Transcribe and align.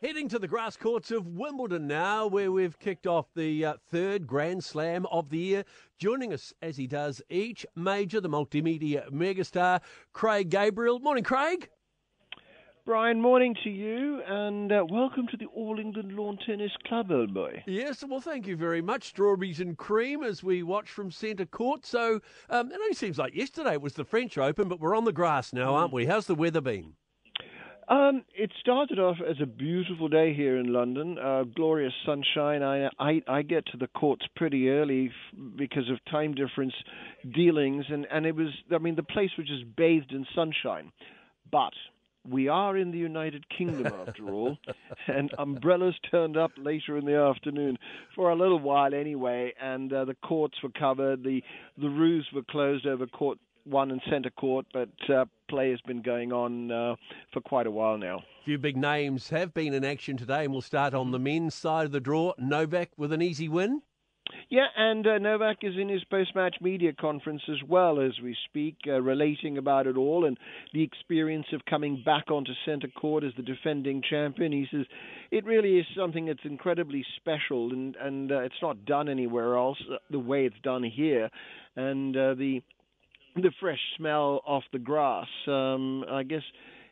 Heading 0.00 0.28
to 0.28 0.38
the 0.38 0.46
grass 0.46 0.76
courts 0.76 1.10
of 1.10 1.26
Wimbledon 1.26 1.88
now, 1.88 2.28
where 2.28 2.52
we've 2.52 2.78
kicked 2.78 3.08
off 3.08 3.26
the 3.34 3.64
uh, 3.64 3.74
third 3.90 4.28
Grand 4.28 4.62
Slam 4.62 5.06
of 5.06 5.28
the 5.28 5.38
year. 5.38 5.64
Joining 5.98 6.32
us 6.32 6.54
as 6.62 6.76
he 6.76 6.86
does 6.86 7.20
each 7.28 7.66
major, 7.74 8.20
the 8.20 8.28
multimedia 8.28 9.10
megastar, 9.10 9.80
Craig 10.12 10.50
Gabriel. 10.50 11.00
Morning, 11.00 11.24
Craig. 11.24 11.68
Brian, 12.86 13.20
morning 13.20 13.56
to 13.64 13.70
you, 13.70 14.22
and 14.22 14.70
uh, 14.70 14.86
welcome 14.88 15.26
to 15.32 15.36
the 15.36 15.46
All 15.46 15.80
England 15.80 16.12
Lawn 16.12 16.38
Tennis 16.46 16.70
Club, 16.86 17.10
old 17.10 17.34
boy. 17.34 17.64
Yes, 17.66 18.04
well, 18.08 18.20
thank 18.20 18.46
you 18.46 18.56
very 18.56 18.80
much. 18.80 19.08
Strawberries 19.08 19.58
and 19.58 19.76
cream 19.76 20.22
as 20.22 20.44
we 20.44 20.62
watch 20.62 20.88
from 20.88 21.10
centre 21.10 21.44
court. 21.44 21.84
So 21.84 22.20
um, 22.50 22.70
it 22.70 22.80
only 22.80 22.94
seems 22.94 23.18
like 23.18 23.34
yesterday 23.34 23.76
was 23.76 23.94
the 23.94 24.04
French 24.04 24.38
Open, 24.38 24.68
but 24.68 24.78
we're 24.78 24.96
on 24.96 25.06
the 25.06 25.12
grass 25.12 25.52
now, 25.52 25.74
aren't 25.74 25.92
we? 25.92 26.06
How's 26.06 26.26
the 26.26 26.36
weather 26.36 26.60
been? 26.60 26.92
Um, 27.88 28.24
it 28.34 28.50
started 28.60 28.98
off 28.98 29.16
as 29.26 29.36
a 29.42 29.46
beautiful 29.46 30.08
day 30.08 30.34
here 30.34 30.58
in 30.58 30.72
London, 30.72 31.18
uh, 31.18 31.44
glorious 31.44 31.94
sunshine. 32.04 32.62
I, 32.62 32.90
I 32.98 33.22
I 33.26 33.42
get 33.42 33.64
to 33.66 33.78
the 33.78 33.86
courts 33.86 34.26
pretty 34.36 34.68
early 34.68 35.06
f- 35.06 35.38
because 35.56 35.88
of 35.88 35.98
time 36.10 36.34
difference 36.34 36.74
dealings, 37.34 37.86
and 37.88 38.06
and 38.12 38.26
it 38.26 38.34
was 38.36 38.48
I 38.70 38.78
mean 38.78 38.94
the 38.94 39.02
place 39.02 39.30
was 39.38 39.46
just 39.46 39.74
bathed 39.74 40.12
in 40.12 40.26
sunshine, 40.34 40.92
but 41.50 41.72
we 42.28 42.48
are 42.48 42.76
in 42.76 42.90
the 42.90 42.98
United 42.98 43.46
Kingdom 43.48 43.86
after 44.06 44.24
all, 44.30 44.58
and 45.06 45.30
umbrellas 45.38 45.94
turned 46.10 46.36
up 46.36 46.50
later 46.58 46.98
in 46.98 47.06
the 47.06 47.16
afternoon 47.16 47.78
for 48.14 48.28
a 48.28 48.36
little 48.36 48.58
while 48.58 48.92
anyway, 48.92 49.54
and 49.58 49.90
uh, 49.94 50.04
the 50.04 50.16
courts 50.16 50.58
were 50.62 50.72
covered, 50.78 51.22
the 51.24 51.42
the 51.78 51.88
roofs 51.88 52.26
were 52.34 52.42
closed 52.50 52.86
over 52.86 53.06
court 53.06 53.38
one 53.68 53.90
in 53.90 54.00
centre 54.10 54.30
court, 54.30 54.66
but 54.72 54.88
uh, 55.08 55.24
play 55.48 55.70
has 55.70 55.80
been 55.82 56.02
going 56.02 56.32
on 56.32 56.70
uh, 56.70 56.96
for 57.32 57.40
quite 57.40 57.66
a 57.66 57.70
while 57.70 57.98
now. 57.98 58.18
A 58.18 58.44
few 58.44 58.58
big 58.58 58.76
names 58.76 59.30
have 59.30 59.54
been 59.54 59.74
in 59.74 59.84
action 59.84 60.16
today, 60.16 60.44
and 60.44 60.52
we'll 60.52 60.62
start 60.62 60.94
on 60.94 61.10
the 61.10 61.18
men's 61.18 61.54
side 61.54 61.86
of 61.86 61.92
the 61.92 62.00
draw. 62.00 62.32
Novak 62.38 62.90
with 62.96 63.12
an 63.12 63.22
easy 63.22 63.48
win. 63.48 63.82
Yeah, 64.50 64.66
and 64.76 65.06
uh, 65.06 65.18
Novak 65.18 65.58
is 65.62 65.74
in 65.78 65.88
his 65.88 66.04
post-match 66.04 66.56
media 66.60 66.92
conference 66.92 67.42
as 67.48 67.62
well 67.66 68.00
as 68.00 68.12
we 68.22 68.36
speak, 68.46 68.76
uh, 68.86 69.00
relating 69.00 69.58
about 69.58 69.86
it 69.86 69.96
all 69.96 70.24
and 70.24 70.38
the 70.72 70.82
experience 70.82 71.46
of 71.52 71.64
coming 71.64 72.02
back 72.04 72.30
onto 72.30 72.52
centre 72.64 72.88
court 72.88 73.24
as 73.24 73.32
the 73.36 73.42
defending 73.42 74.02
champion. 74.02 74.52
He 74.52 74.66
says 74.70 74.86
it 75.30 75.44
really 75.44 75.78
is 75.78 75.86
something 75.96 76.26
that's 76.26 76.44
incredibly 76.44 77.04
special, 77.16 77.72
and 77.72 77.96
and 77.96 78.32
uh, 78.32 78.40
it's 78.40 78.62
not 78.62 78.84
done 78.84 79.08
anywhere 79.08 79.56
else 79.56 79.78
uh, 79.90 79.96
the 80.10 80.18
way 80.18 80.46
it's 80.46 80.60
done 80.62 80.82
here, 80.82 81.30
and 81.76 82.16
uh, 82.16 82.34
the 82.34 82.62
the 83.42 83.52
fresh 83.60 83.80
smell 83.96 84.42
off 84.46 84.64
the 84.72 84.78
grass. 84.78 85.28
Um, 85.46 86.04
I 86.10 86.22
guess 86.22 86.42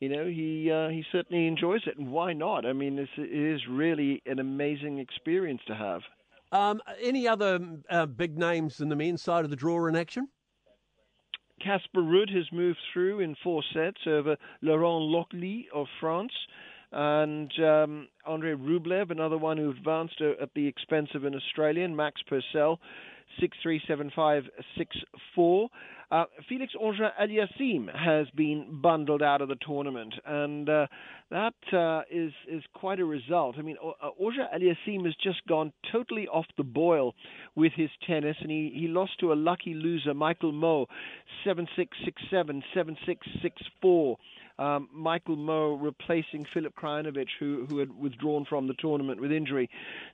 you 0.00 0.08
know 0.08 0.26
he 0.26 0.70
uh, 0.70 0.88
he 0.88 1.04
certainly 1.12 1.46
enjoys 1.46 1.82
it, 1.86 1.98
and 1.98 2.10
why 2.10 2.32
not? 2.32 2.66
I 2.66 2.72
mean, 2.72 2.98
it's, 2.98 3.10
it 3.16 3.32
is 3.32 3.60
really 3.68 4.22
an 4.26 4.38
amazing 4.38 4.98
experience 4.98 5.60
to 5.66 5.74
have. 5.74 6.02
Um, 6.50 6.80
any 7.02 7.28
other 7.28 7.60
uh, 7.90 8.06
big 8.06 8.38
names 8.38 8.80
in 8.80 8.88
the 8.88 8.96
men's 8.96 9.22
side 9.22 9.44
of 9.44 9.50
the 9.50 9.56
draw 9.56 9.86
in 9.86 9.96
action? 9.96 10.28
Casper 11.60 12.00
Ruud 12.00 12.34
has 12.34 12.46
moved 12.52 12.78
through 12.92 13.20
in 13.20 13.36
four 13.42 13.62
sets 13.74 14.00
over 14.06 14.36
Laurent 14.62 15.02
Lokoli 15.02 15.64
of 15.74 15.86
France. 16.00 16.32
And 16.92 17.52
um, 17.62 18.08
Andre 18.26 18.54
Rublev, 18.54 19.10
another 19.10 19.36
one 19.36 19.58
who 19.58 19.70
advanced 19.70 20.20
uh, 20.20 20.42
at 20.42 20.54
the 20.54 20.66
expense 20.66 21.10
of 21.14 21.24
an 21.24 21.34
Australian, 21.34 21.94
Max 21.94 22.22
Purcell, 22.26 22.80
6-3-7-5-6-4. 23.40 25.68
Uh, 26.10 26.24
Felix 26.48 26.72
Auger 26.80 27.10
Aliassime 27.20 27.94
has 27.94 28.26
been 28.34 28.80
bundled 28.82 29.22
out 29.22 29.42
of 29.42 29.48
the 29.48 29.56
tournament, 29.56 30.14
and 30.24 30.66
uh, 30.66 30.86
that 31.30 31.52
uh, 31.70 32.00
is 32.10 32.32
is 32.50 32.62
quite 32.72 32.98
a 32.98 33.04
result. 33.04 33.56
I 33.58 33.62
mean, 33.62 33.76
Auger 33.76 34.46
Aliassime 34.54 35.04
has 35.04 35.14
just 35.22 35.46
gone 35.46 35.74
totally 35.92 36.26
off 36.26 36.46
the 36.56 36.64
boil 36.64 37.14
with 37.54 37.74
his 37.76 37.90
tennis, 38.06 38.38
and 38.40 38.50
he, 38.50 38.72
he 38.74 38.88
lost 38.88 39.20
to 39.20 39.34
a 39.34 39.34
lucky 39.34 39.74
loser, 39.74 40.14
Michael 40.14 40.50
Mmoh, 40.50 40.86
7-6, 41.46 41.68
6-7, 42.32 42.62
7-6, 42.74 43.18
6-4 43.84 44.16
um, 44.58 44.88
Michael 44.92 45.36
Mmoh 45.36 45.78
replacing 45.80 46.46
Filip 46.52 46.74
Krajinovic, 46.74 47.28
who 47.38 47.66
who 47.68 47.78
had 47.78 47.92
withdrawn 47.98 48.44
from 48.48 48.66
the 48.66 48.74
tournament 48.74 49.20
with 49.20 49.32
injury. 49.32 49.68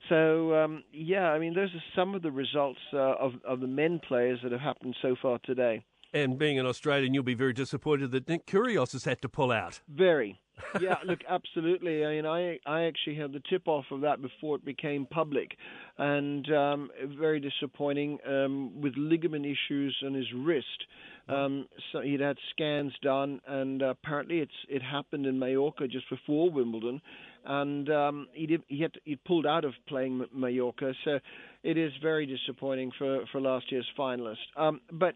So 0.09 0.55
um, 0.55 0.85
yeah, 0.93 1.31
I 1.31 1.39
mean 1.39 1.55
those 1.55 1.75
are 1.75 1.83
some 1.97 2.15
of 2.15 2.23
the 2.23 2.33
results 2.33 2.81
uh, 2.93 2.99
of 2.99 3.33
of 3.47 3.61
the 3.61 3.67
men 3.67 4.01
players 4.07 4.41
that 4.43 4.53
have 4.53 4.61
happened 4.61 4.97
so 5.01 5.17
far 5.21 5.39
today. 5.45 5.85
And 6.13 6.39
being 6.39 6.61
an 6.61 6.67
Australian, 6.67 7.13
you'll 7.13 7.25
be 7.25 7.35
very 7.35 7.53
disappointed 7.53 8.13
that 8.13 8.29
Nick 8.29 8.47
Kyrgios 8.47 8.93
has 8.93 9.05
had 9.05 9.21
to 9.23 9.29
pull 9.29 9.51
out. 9.51 9.81
Very. 9.89 10.41
yeah, 10.81 10.99
look, 11.05 11.19
absolutely. 11.29 12.05
I 12.05 12.11
mean, 12.11 12.27
I 12.27 12.61
I 12.65 12.85
actually 12.85 13.17
had 13.17 13.33
the 13.33 13.43
tip 13.51 13.67
off 13.67 13.87
of 13.91 14.03
that 14.03 14.23
before 14.23 14.57
it 14.57 14.65
became 14.65 15.07
public, 15.07 15.57
and 15.99 16.51
um, 16.53 16.91
very 17.19 17.41
disappointing 17.41 18.19
um, 18.27 18.81
with 18.81 18.95
ligament 18.97 19.47
issues 19.47 19.97
on 20.05 20.15
his 20.15 20.27
wrist. 20.35 20.87
Um, 21.29 21.69
so 21.93 22.01
he'd 22.01 22.21
had 22.21 22.37
scans 22.51 22.93
done, 23.01 23.41
and 23.47 23.83
uh, 23.83 23.87
apparently 23.91 24.41
it's 24.41 24.53
it 24.69 24.83
happened 24.83 25.25
in 25.25 25.39
Mallorca 25.39 25.89
just 25.89 26.09
before 26.11 26.51
Wimbledon, 26.51 27.01
and 27.47 27.89
um, 27.91 28.29
he 28.33 28.47
did, 28.47 28.63
he 28.69 28.83
had 28.83 28.93
he 29.05 29.17
pulled 29.17 29.47
out 29.47 29.65
of 29.65 29.73
playing 29.89 30.27
Mallorca. 30.35 30.93
So 31.05 31.19
it 31.63 31.79
is 31.79 31.93
very 32.03 32.27
disappointing 32.27 32.93
for 32.99 33.25
for 33.33 33.41
last 33.41 33.73
year's 33.73 33.89
finalist. 33.99 34.37
Um, 34.57 34.81
but 34.93 35.15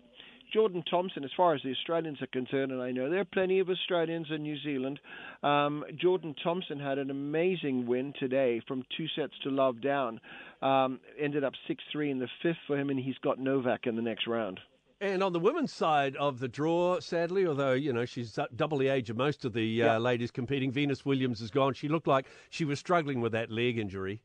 Jordan 0.52 0.82
Thompson, 0.90 1.24
as 1.24 1.30
far 1.36 1.54
as 1.54 1.62
the 1.62 1.70
Australians 1.70 2.22
are 2.22 2.26
concerned, 2.28 2.72
and 2.72 2.80
I 2.80 2.90
know 2.90 3.10
there 3.10 3.20
are 3.20 3.24
plenty 3.24 3.58
of 3.58 3.68
Australians 3.68 4.28
in 4.30 4.42
New 4.42 4.58
Zealand, 4.62 5.00
um, 5.42 5.84
Jordan 5.96 6.34
Thompson 6.42 6.78
had 6.78 6.98
an 6.98 7.10
amazing 7.10 7.86
win 7.86 8.14
today 8.18 8.60
from 8.66 8.84
two 8.96 9.06
sets 9.14 9.34
to 9.42 9.50
love 9.50 9.80
down. 9.80 10.20
Um, 10.62 11.00
ended 11.18 11.44
up 11.44 11.52
6 11.66 11.82
3 11.92 12.10
in 12.10 12.18
the 12.18 12.28
fifth 12.42 12.58
for 12.66 12.78
him, 12.78 12.90
and 12.90 12.98
he's 12.98 13.18
got 13.18 13.38
Novak 13.38 13.86
in 13.86 13.96
the 13.96 14.02
next 14.02 14.26
round. 14.26 14.60
And 15.00 15.22
on 15.22 15.32
the 15.32 15.38
women's 15.38 15.72
side 15.72 16.16
of 16.16 16.40
the 16.40 16.48
draw, 16.48 16.98
sadly, 16.98 17.46
although 17.46 17.72
you 17.72 17.92
know 17.92 18.04
she's 18.04 18.36
double 18.56 18.78
the 18.78 18.88
age 18.88 19.10
of 19.10 19.16
most 19.16 19.44
of 19.44 19.52
the 19.52 19.82
uh, 19.82 19.86
yeah. 19.86 19.98
ladies 19.98 20.32
competing, 20.32 20.72
Venus 20.72 21.04
Williams 21.04 21.40
is 21.40 21.52
gone. 21.52 21.74
She 21.74 21.88
looked 21.88 22.08
like 22.08 22.26
she 22.50 22.64
was 22.64 22.80
struggling 22.80 23.20
with 23.20 23.30
that 23.32 23.48
leg 23.48 23.78
injury. 23.78 24.20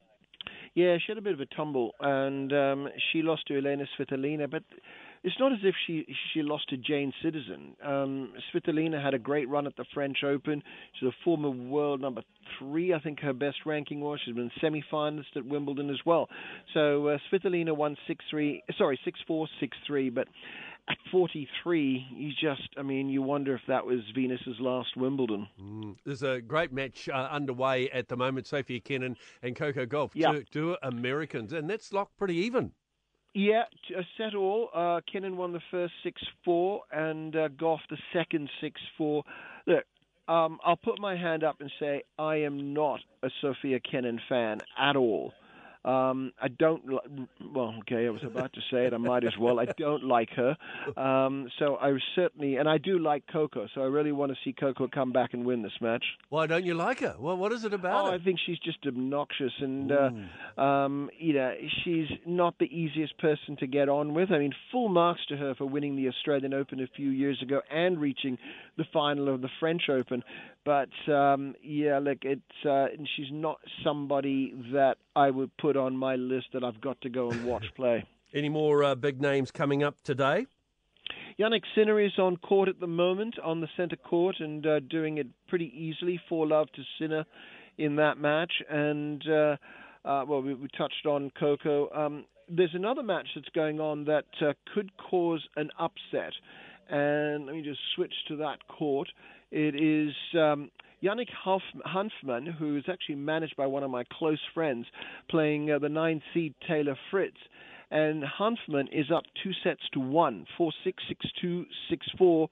Yeah, 0.73 0.97
she 0.97 1.05
had 1.09 1.19
a 1.19 1.21
bit 1.21 1.33
of 1.33 1.39
a 1.39 1.45
tumble, 1.45 1.91
and 1.99 2.51
um, 2.51 2.89
she 3.11 3.21
lost 3.21 3.45
to 3.47 3.57
Elina 3.59 3.85
Svitolina. 3.95 4.49
But 4.49 4.63
it's 5.23 5.39
not 5.39 5.53
as 5.53 5.59
if 5.63 5.75
she 5.87 6.05
she 6.33 6.41
lost 6.41 6.69
to 6.69 6.77
Jane 6.77 7.13
Citizen. 7.23 7.75
Um, 7.83 8.33
Svitolina 8.53 9.01
had 9.01 9.13
a 9.13 9.19
great 9.19 9.47
run 9.47 9.67
at 9.67 9.75
the 9.77 9.85
French 9.93 10.23
Open. 10.23 10.61
She's 10.99 11.07
a 11.07 11.15
former 11.23 11.49
world 11.49 12.01
number 12.01 12.21
three, 12.59 12.93
I 12.93 12.99
think 12.99 13.19
her 13.21 13.33
best 13.33 13.57
ranking 13.65 14.01
was. 14.01 14.19
She's 14.25 14.35
been 14.35 14.51
semi-finalist 14.59 15.35
at 15.35 15.45
Wimbledon 15.45 15.89
as 15.89 15.99
well. 16.05 16.29
So 16.73 17.07
uh, 17.07 17.17
Svitolina 17.31 17.75
won 17.75 17.95
six 18.07 18.23
three, 18.29 18.63
sorry 18.77 18.99
six 19.05 19.19
four 19.27 19.47
six 19.59 19.77
three, 19.87 20.09
but 20.09 20.27
at 20.89 20.97
43, 21.11 22.07
you 22.13 22.31
just, 22.31 22.67
I 22.77 22.81
mean, 22.81 23.07
you 23.07 23.21
wonder 23.21 23.55
if 23.55 23.61
that 23.69 23.85
was 23.85 23.99
Venus's 24.13 24.59
last 24.59 24.97
Wimbledon. 24.97 25.47
Mm. 25.61 25.95
There's 26.05 26.23
a 26.23 26.41
great 26.41 26.73
match 26.73 27.07
uh, 27.07 27.29
underway 27.31 27.89
at 27.91 28.09
the 28.09 28.17
moment, 28.17 28.47
Sofia 28.47 28.81
Kenin 28.81 29.15
and 29.41 29.55
Coco 29.55 29.85
Gauff, 29.85 30.11
yeah. 30.13 30.33
two, 30.33 30.43
two 30.51 30.77
Americans, 30.83 31.53
and 31.53 31.69
that's 31.69 31.93
locked 31.93 32.17
pretty 32.17 32.35
even. 32.35 32.73
Yeah, 33.33 33.63
a 33.97 34.03
set 34.17 34.35
all. 34.35 34.69
Uh, 34.73 35.01
Kenin 35.11 35.37
won 35.37 35.53
the 35.53 35.61
first 35.71 35.93
6 36.03 36.21
4 36.45 36.81
and 36.91 37.35
uh, 37.35 37.49
Gauff 37.49 37.79
the 37.89 37.97
second 38.13 38.49
6 38.61 38.81
4. 38.97 39.23
Look, 39.65 39.85
um, 40.27 40.59
I'll 40.63 40.75
put 40.75 40.99
my 40.99 41.15
hand 41.15 41.43
up 41.43 41.59
and 41.59 41.71
say 41.79 42.03
I 42.19 42.37
am 42.37 42.73
not 42.73 42.99
a 43.23 43.29
Sofia 43.41 43.79
Kenin 43.79 44.19
fan 44.29 44.59
at 44.77 44.95
all. 44.95 45.33
Um, 45.85 46.31
I 46.41 46.47
don't. 46.47 46.81
Well, 46.87 47.75
okay, 47.79 48.07
I 48.07 48.09
was 48.09 48.23
about 48.23 48.53
to 48.53 48.61
say 48.71 48.85
it. 48.85 48.93
I 48.93 48.97
might 48.97 49.25
as 49.25 49.37
well. 49.37 49.59
I 49.59 49.65
don't 49.77 50.03
like 50.03 50.29
her. 50.31 50.55
Um, 50.95 51.49
so 51.59 51.75
I 51.75 51.97
certainly, 52.15 52.55
and 52.55 52.69
I 52.69 52.77
do 52.77 52.99
like 52.99 53.23
Coco. 53.31 53.67
So 53.75 53.81
I 53.81 53.85
really 53.85 54.11
want 54.11 54.31
to 54.31 54.37
see 54.43 54.53
Coco 54.53 54.87
come 54.87 55.11
back 55.11 55.33
and 55.33 55.45
win 55.45 55.61
this 55.61 55.73
match. 55.81 56.03
Why 56.29 56.47
don't 56.47 56.65
you 56.65 56.73
like 56.73 56.99
her? 57.01 57.15
Well, 57.19 57.35
what 57.35 57.51
is 57.51 57.65
it 57.65 57.73
about? 57.73 58.05
Oh, 58.05 58.11
her? 58.11 58.15
I 58.15 58.23
think 58.23 58.39
she's 58.45 58.59
just 58.59 58.79
obnoxious, 58.87 59.51
and 59.59 59.91
uh, 59.91 60.61
um, 60.61 61.09
you 61.19 61.33
know, 61.33 61.53
she's 61.83 62.07
not 62.25 62.57
the 62.59 62.65
easiest 62.65 63.17
person 63.17 63.57
to 63.57 63.67
get 63.67 63.89
on 63.89 64.13
with. 64.13 64.31
I 64.31 64.39
mean, 64.39 64.53
full 64.71 64.89
marks 64.89 65.25
to 65.27 65.37
her 65.37 65.53
for 65.55 65.65
winning 65.65 65.95
the 65.95 66.07
Australian 66.07 66.53
Open 66.53 66.79
a 66.81 66.87
few 66.95 67.09
years 67.09 67.41
ago 67.41 67.61
and 67.69 67.99
reaching 67.99 68.37
the 68.77 68.85
final 68.93 69.33
of 69.33 69.41
the 69.41 69.49
French 69.59 69.83
Open. 69.89 70.23
But 70.65 70.89
um, 71.11 71.55
yeah, 71.61 71.99
look, 71.99 72.19
it's 72.21 72.41
uh, 72.65 72.85
and 72.85 73.07
she's 73.15 73.31
not 73.31 73.59
somebody 73.83 74.53
that 74.71 74.95
I 75.15 75.29
would 75.29 75.55
put 75.57 75.75
on 75.75 75.97
my 75.97 76.15
list 76.15 76.47
that 76.53 76.63
I've 76.63 76.79
got 76.79 77.01
to 77.01 77.09
go 77.09 77.29
and 77.29 77.45
watch 77.45 77.65
play. 77.75 78.05
Any 78.33 78.49
more 78.49 78.83
uh, 78.83 78.95
big 78.95 79.21
names 79.21 79.51
coming 79.51 79.83
up 79.83 80.01
today? 80.03 80.47
Jannik 81.39 81.63
Sinner 81.75 81.99
is 81.99 82.17
on 82.17 82.37
court 82.37 82.69
at 82.69 82.79
the 82.79 82.87
moment, 82.87 83.35
on 83.43 83.59
the 83.59 83.67
centre 83.75 83.95
court, 83.95 84.37
and 84.39 84.65
uh, 84.65 84.79
doing 84.79 85.17
it 85.17 85.27
pretty 85.47 85.71
easily. 85.75 86.19
Four 86.29 86.47
love 86.47 86.67
to 86.75 86.81
Sinner 86.99 87.25
in 87.77 87.95
that 87.97 88.17
match, 88.17 88.53
and 88.69 89.27
uh, 89.27 89.57
uh, 90.05 90.23
well, 90.27 90.41
we, 90.41 90.53
we, 90.53 90.67
touched 90.77 91.05
on 91.05 91.31
Coco. 91.39 91.89
Um, 91.93 92.25
there's 92.49 92.73
another 92.73 93.03
match 93.03 93.27
that's 93.35 93.49
going 93.55 93.79
on 93.79 94.05
that 94.05 94.25
uh, 94.41 94.53
could 94.73 94.91
cause 94.97 95.41
an 95.55 95.69
upset, 95.79 96.33
and 96.89 97.45
let 97.45 97.55
me 97.55 97.61
just 97.61 97.79
switch 97.95 98.13
to 98.27 98.37
that 98.37 98.67
court. 98.67 99.07
It 99.51 99.75
is 99.75 100.13
um, 100.39 100.69
Yannick 101.03 101.29
Hanfmann, 101.45 102.53
who 102.57 102.77
is 102.77 102.85
actually 102.89 103.15
managed 103.15 103.55
by 103.55 103.67
one 103.67 103.83
of 103.83 103.91
my 103.91 104.03
close 104.11 104.39
friends, 104.53 104.85
playing 105.29 105.71
uh, 105.71 105.79
the 105.79 105.89
nine 105.89 106.21
seed 106.33 106.53
Taylor 106.67 106.97
Fritz. 107.11 107.37
And 107.91 108.23
Hanfmann 108.23 108.87
is 108.91 109.11
up 109.13 109.23
two 109.43 109.51
sets 109.63 109.81
to 109.93 109.99
one, 109.99 110.45
four 110.57 110.71
six 110.83 111.03
six 111.07 111.25
two 111.39 111.65
six 111.89 112.07
four, 112.17 112.49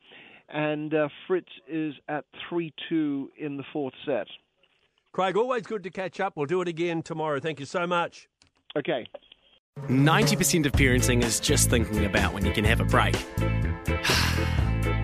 and 0.50 0.94
uh, 0.94 1.10
Fritz 1.28 1.50
is 1.68 1.96
at 2.08 2.26
three 2.48 2.74
two 2.90 3.30
in 3.40 3.58
the 3.58 3.64
fourth 3.74 3.94
set. 4.06 4.28
Craig, 5.14 5.36
always 5.36 5.64
good 5.64 5.84
to 5.84 5.90
catch 5.90 6.20
up. 6.20 6.34
We'll 6.36 6.46
do 6.46 6.62
it 6.62 6.68
again 6.68 7.02
tomorrow. 7.02 7.40
Thank 7.40 7.60
you 7.60 7.66
so 7.66 7.88
much. 7.88 8.30
Okay. 8.78 9.06
90% 9.88 10.66
of 10.66 10.74
parenting 10.74 11.24
is 11.24 11.40
just 11.40 11.70
thinking 11.70 12.06
about 12.06 12.34
when 12.34 12.46
you 12.46 12.52
can 12.52 12.64
have 12.66 12.80
a 12.80 12.86
break. 12.86 13.16